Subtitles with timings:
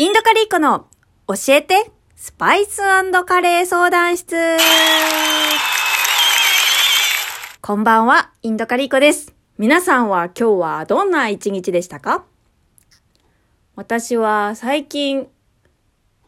[0.00, 0.86] インドカリーコの
[1.26, 2.76] 教えてスパイス
[3.26, 4.36] カレー相談室
[7.60, 9.34] こんばんは、インドカリーコです。
[9.58, 12.24] 皆さんは今日はどんな一日でしたか？
[13.74, 15.26] 私は最近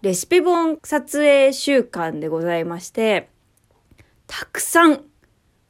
[0.03, 3.29] レシピ本撮影週間でございまして、
[4.27, 5.05] たくさん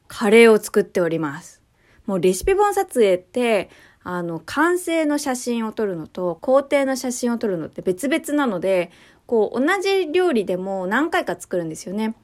[0.08, 1.60] カレーを作っております。
[2.06, 3.68] もうレシピ本撮影って、
[4.02, 8.90] あの、完成の写真を撮るのと工程の写真を撮るのって別々なので、
[9.26, 12.14] こう、同じ料理でも何回か作るんですよね。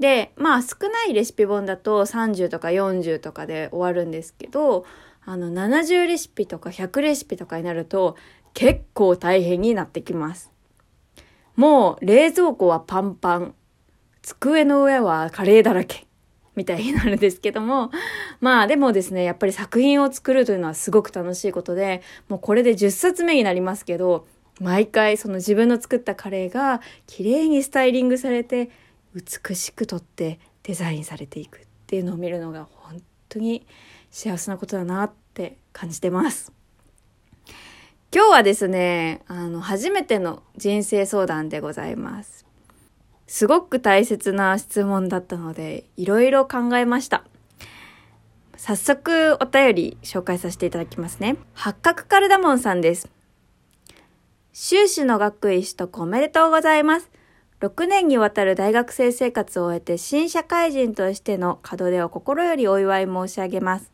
[0.00, 4.84] で、まあ少ないレシピ本だと30とか40とかで終わるんですけど、
[5.24, 8.16] あの70レシピとか100レシピとかになると
[8.54, 10.50] 結構大変になってきます。
[11.54, 13.54] もう冷蔵庫はパンパン。
[14.22, 16.06] 机の上はカレーだらけ。
[16.60, 17.90] みたいになるんですけども。
[18.40, 24.26] まあでもですね、やっぱり作品を作るというのはすごく楽しいことで、もうこれで10冊目になりますけど、
[24.60, 28.68] 毎回その自分の作ったカレーが綺麗にスタイリングされて、
[29.14, 33.66] 美しくとってデザインされていくっていうのを見るのが本当に
[34.10, 36.52] 幸せなことだなって感じてます。
[38.12, 42.44] 今日はですね、あの、初めての人生相談でございます。
[43.30, 47.22] すごく大切な質問だったので、いろいろ考えました。
[48.56, 51.36] 早速お便り紹介させていただきますね。
[51.54, 53.08] 八角カルダモンさんです。
[54.52, 57.08] 修士の学位取得おめでとうございます。
[57.60, 63.89] 6年にわたる大学生生活を終えて新社会人としての門出を心よりお祝い申し上げます。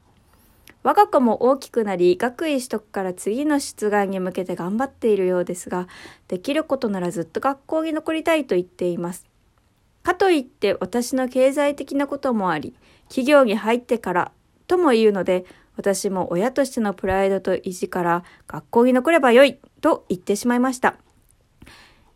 [0.87, 5.89] 我が子も大きくなり、学位取得から次の出願に向けて頑張っているようですが、
[6.29, 9.27] できることならずっと学校に残りたいと言っています。
[10.05, 12.77] かといって私の経済的なこともあり、
[13.09, 14.33] 企業に入ってから
[14.69, 15.45] とも言うので、
[15.77, 20.95] 私も親としてのプライドと意地から学校に残ればよいと言ってしまいました。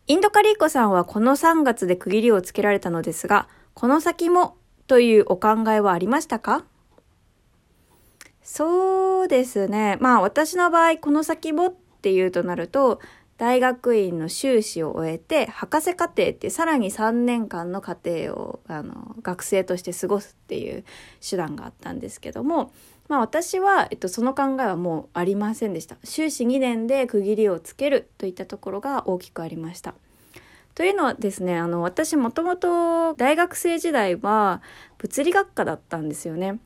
[0.07, 4.55] インドカリーコさんはこの3月で区切りをつけられたのですが、この先も
[4.87, 6.63] というお考えはありましたか？
[8.43, 9.97] そうですね。
[10.01, 12.99] まあ私の場合、この先もっていうとなると、
[13.37, 20.83] 大学院の修士を終えて、博士課程ってさらに3年間の課程をあの学生として過ごすっていう
[21.27, 22.71] 手段があったんですけども、
[23.07, 25.97] まあ私は、えっと、その考えはもうありませんでした。
[26.03, 29.93] 修士2年で区切りをつけるといったところが大きくありました。
[30.73, 34.61] というのはですね、あの私もともと大学生時代は
[34.97, 36.59] 物理学科だったんですよね。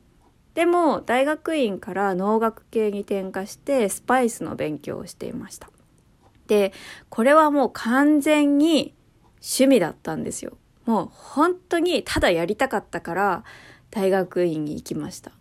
[0.56, 5.70] でも大学院から農学系に転科してスパイスの勉強をしていました。
[6.48, 6.74] で、
[7.10, 8.96] これはもう完全に
[9.36, 10.58] 趣味だったんですよ。
[10.86, 13.44] もう本当にただやりたかったから
[13.92, 15.32] 大学院に行きました。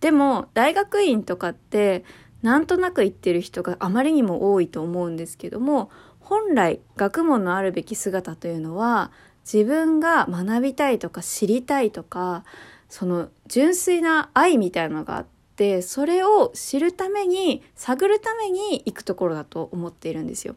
[0.00, 2.04] でも大学院とかって
[2.42, 9.12] なんとなく行ってる人があまりにも多いと思うんですけども本来学問のあるべき姿というのは
[9.44, 12.44] 自分が学びたいとか知りたいとか
[12.90, 20.56] その純粋な愛みたいなのがあってそれを知るために探るために行くところだと思っているんですよ。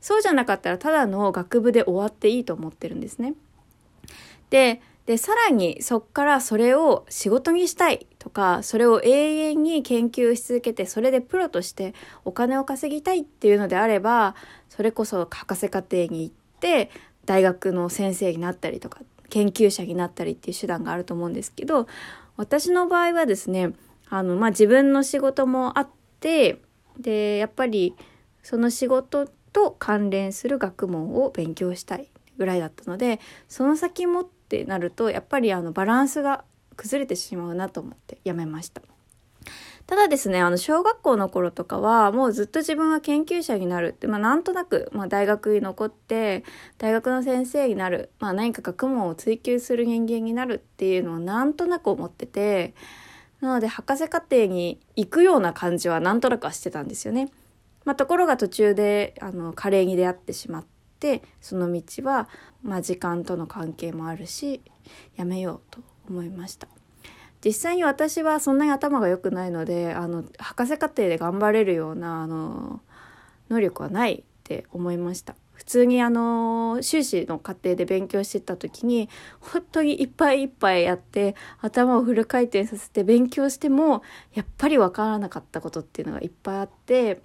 [0.00, 3.34] そうじゃなかったらただの学部で終わっていいと思ってるんですね。
[4.50, 11.94] ででさらにそっからそれを仕事にしたいとかそれを永遠に研究し続けてそれでプロとして
[12.26, 14.34] お金を稼ぎたいっていうのであれば
[14.68, 16.90] それこそ博士課程に行って
[17.24, 21.86] 大学の先生になったりとか研究者になったりっていう手段があると思うんですけど
[22.36, 23.72] 私の場合はですね
[24.08, 25.88] あの、まあ、自分の仕事もあっ
[26.20, 26.60] て
[26.98, 27.94] でやっぱり
[28.42, 32.08] その仕事と関連する学問を勉強したい
[32.38, 36.44] ぐらいだったのでその先もってなるとやっぱりあのバランスが
[36.76, 38.80] 崩れてしまうなと思ってやめました。
[39.88, 46.44] ただですね、あの、小学校の頃とかは、もうずっと自分は研究者になるって、まあ、なんとなく、まあ、大学に残って、
[46.76, 52.74] 大学の先生になる、まあ、何か学問を追求する人間になるっていうのをなんとなく思ってて、
[53.40, 57.30] なので、博士課程に行くような感じはなんとなくはしてたんですよね。
[57.86, 60.66] まあ、ところが途中で、あの、カレーに出会ってしまっ
[61.00, 62.28] て、その道は、
[62.62, 64.60] まあ、時間との関係もあるし、
[65.16, 65.80] やめようと
[66.10, 66.68] 思いました。
[67.44, 72.80] 実際に私はそんなに頭が良くないのであの博士課程で頑張れるようなあの
[73.48, 75.34] 能力はないって思いました。
[75.52, 79.08] 普通にあの修士の課程で勉強してた時に
[79.40, 84.02] 本当にいっぱいいっぱいやって頭をフル回転させて勉強しても
[84.34, 87.20] やっぱり分からなかったことっていうのがいっぱいあって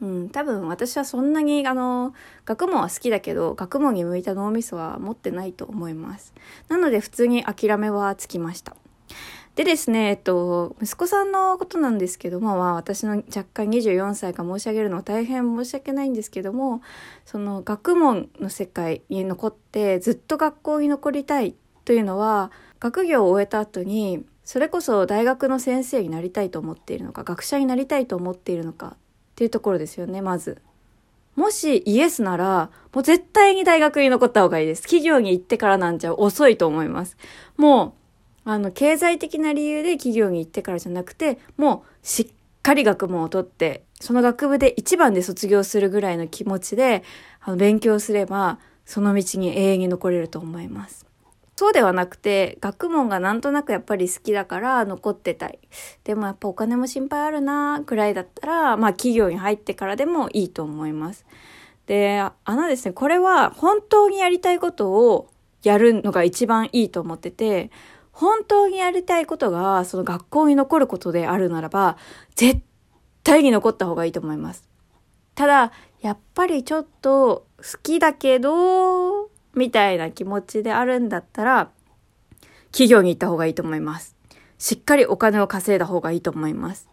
[0.00, 2.12] うん、多分私はそんなにあの
[2.44, 6.34] 学問は好きだけど学問に向いた脳みそは持ってないと思います。
[6.68, 8.76] なので普通に諦めはつきました。
[9.54, 16.80] でですね、えっと、息子さんのことなんですけども、まあ私の若干24歳が申し上げるのは大変申し訳ないんですけども、
[17.26, 21.54] その学問の世界に残ってずっと学校に残りたい
[21.84, 22.50] というのは、
[22.80, 28.96] 学業を終えた後に、それこそ大学の先生になりたいと思っているのか、学者になりたいと思っているのかっ
[29.36, 30.62] ていうところですよね、まず。
[31.36, 34.82] もしイエスなら、もう絶対に大学に残った方がいいです。
[34.82, 37.16] 企業に行ってからなんじゃ遅いと思います。
[37.56, 38.01] もう、
[38.44, 42.26] あの、経済的な理由で企業に行ってからじゃなくて、もうしっ
[42.62, 47.04] かり学問を取って、その学部で一番で卒業するぐらいの気持ちで、
[47.40, 51.06] あの、勉強すれば、その道に永遠に残れると思います。
[51.54, 55.60] そうではなくて、学問がなんとなくやっぱり好きだから残ってたい。
[56.02, 61.24] でもやっぱお金も心配あるなくらいだったら、まあ企業に入ってからでもいいと思います。
[61.86, 65.28] で、あのですね、これは本当にやりたいことを
[65.62, 67.70] やるのが一番いいと思ってて、
[68.12, 71.96] 本当にやりたいことが、その学校に残ることであるならば、
[72.34, 72.60] 絶
[73.24, 74.68] 対に残った方がいいと思います。
[75.34, 81.70] ただ、やっぱりちょっと好きだけど、みたいな気持ちであるんだったら、
[82.70, 84.16] 企業に行った方がいいと思います。
[84.58, 86.88] しっかりお金を稼いだ方がいいと思います。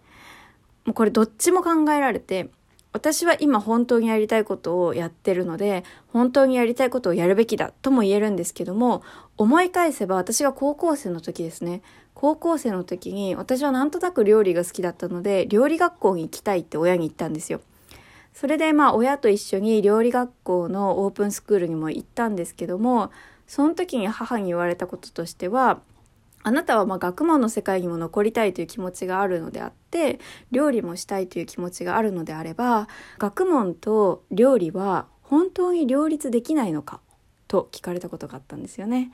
[0.85, 2.49] もうこれどっちも考えられて、
[2.91, 9.03] 私は今本当にやりたいことをやってるので、本当にやりたいことをやるべきだとも言えるんですけども、
[9.37, 11.81] 思い返せば私が高校生の時ですね。
[12.15, 17.61] 高校生の時に私はなんとなく料理が好きだったので、料理学校に行きたいって親に言ったんですよ。
[18.33, 23.11] それでまあ親と一緒に料理学校のオープンスクールにも行ったんですけども、
[23.47, 25.79] その時に母に言われたこととしては、
[26.43, 30.19] あなたはま学問の世界にも残りたいという気持ちがあるのであって
[30.51, 32.87] 料理もしたいという気持ちがあるのであれば
[33.17, 37.01] 学問と料理は本当に両立できないのか
[37.47, 39.11] と聞かれたことがあったんですよね。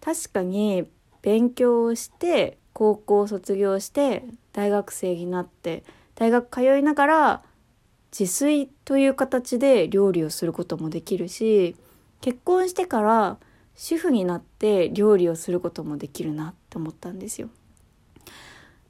[0.00, 0.86] 確かに
[1.22, 5.84] 勉強をして高校を卒業して大学生になって
[6.14, 7.42] 大学通いながら
[8.18, 11.76] 自炊という形で料理をすることもできるし
[12.20, 13.38] 結婚してから
[13.82, 17.48] 主婦になって料理をすることもできるなって思ったんですよ。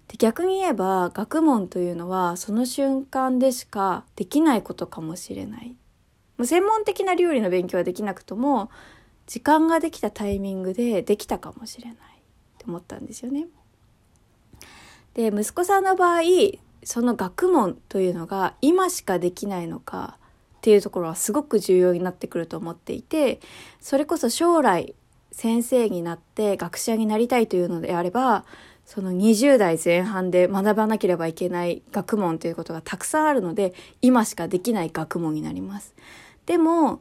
[0.08, 5.76] で逆に言えば学問というのはその瞬間でしかできないことかもしれない。
[6.42, 8.69] 専門的な料理の勉強はできなくとも
[9.28, 11.96] 時間ができたタイミングでできたかもしれないっ
[12.58, 13.46] て思ったんですよね。
[15.14, 16.22] で息子さんの場合
[16.82, 20.19] その学問というのが今しかできないのか
[20.61, 23.41] っていうところはすごく重要になってくると思っていて
[23.81, 24.95] それこそ将来
[25.33, 28.45] 先生になって学者になりたいというのであれば
[28.85, 33.73] その20代前半で学ばなければいけない学問ということがたくさんあるので
[34.03, 35.95] 今しかできない学問になります。
[36.45, 37.01] でも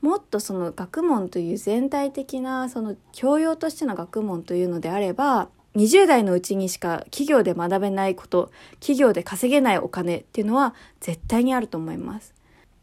[0.00, 12.39] もっとその学問という全体的なその教養としての学問というのであれば20代のうちにしか企業で学べないこと企業で稼げないお金っていうのは絶対にあると思います。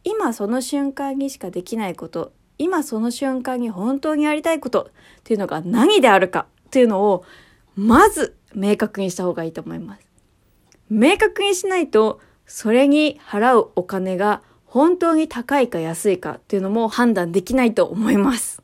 [0.08, 7.26] 今その瞬間にしかできないこと今その瞬間に本当にやりたいことっていうのが何であるかっていうのを
[7.76, 10.08] まず明確にした方がいいと思います。
[10.90, 18.64] 明確にしないとそれに払うお金が本当に高いか安いかっていうのも判断できないと思います。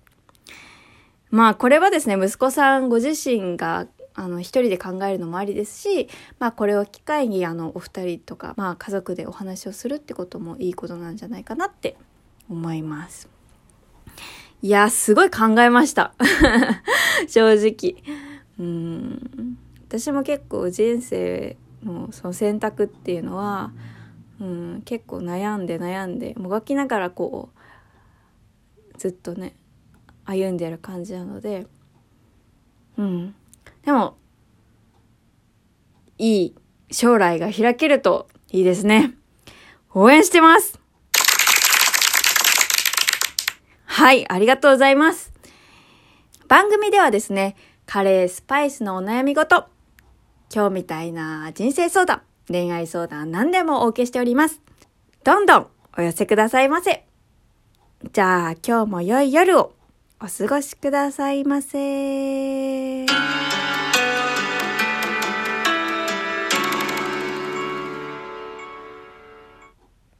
[1.29, 6.07] まあこれはですね、息子さんご自身があの、一人で考えるのもありですし、
[6.39, 11.97] まあ、これを機会に、あの、お二人とか、まあ、家族でお話をするってこともいいことなんじゃないかなって
[12.49, 13.27] 思います。
[14.61, 16.13] いや、すごい考えました。
[17.27, 18.01] 正直。
[18.59, 19.57] うん。
[19.87, 23.71] 私も結構人生のその選択っていうのは、
[24.39, 29.55] うん、結構悩んで悩んで、もがきながらこう、ずっとね、
[30.25, 31.67] 歩んでる感じなので、
[32.97, 33.35] うん。
[33.85, 34.17] でも、
[36.17, 36.55] いい
[36.91, 39.15] 将来が開けるといいですね。
[39.93, 40.79] 応援してます
[43.85, 45.31] はい、ありがとうございます。
[46.47, 49.65] 番組ではですね、カレー、スパイスのお悩み事、
[50.53, 54.61] 今日みたいな人生相談、恋愛相談何でもお受けしております。
[55.23, 57.05] どんどんお寄せくださいませ。
[58.11, 59.73] じゃあ今日も良い夜を
[60.21, 63.05] お過ごしくださいませ。